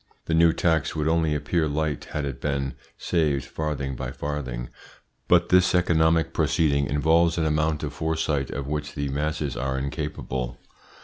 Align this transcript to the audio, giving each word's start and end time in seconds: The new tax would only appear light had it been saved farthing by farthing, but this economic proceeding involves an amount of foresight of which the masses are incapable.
The 0.25 0.33
new 0.33 0.51
tax 0.51 0.95
would 0.95 1.07
only 1.07 1.35
appear 1.35 1.67
light 1.67 2.05
had 2.05 2.25
it 2.25 2.41
been 2.41 2.73
saved 2.97 3.45
farthing 3.45 3.95
by 3.95 4.09
farthing, 4.11 4.69
but 5.27 5.49
this 5.49 5.75
economic 5.75 6.33
proceeding 6.33 6.87
involves 6.87 7.37
an 7.37 7.45
amount 7.45 7.83
of 7.83 7.93
foresight 7.93 8.49
of 8.49 8.65
which 8.65 8.95
the 8.95 9.09
masses 9.09 9.55
are 9.55 9.77
incapable. 9.77 10.57